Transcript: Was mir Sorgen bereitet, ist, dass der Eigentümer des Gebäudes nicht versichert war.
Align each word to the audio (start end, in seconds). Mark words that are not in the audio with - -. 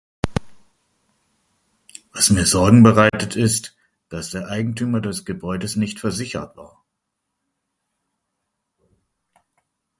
Was 2.11 2.31
mir 2.31 2.47
Sorgen 2.47 2.81
bereitet, 2.81 3.35
ist, 3.35 3.75
dass 4.09 4.31
der 4.31 4.47
Eigentümer 4.47 4.99
des 4.99 5.25
Gebäudes 5.25 5.75
nicht 5.75 5.99
versichert 5.99 6.57
war. 6.57 6.83